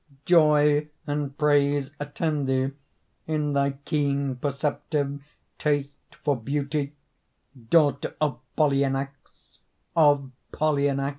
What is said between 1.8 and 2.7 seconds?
attend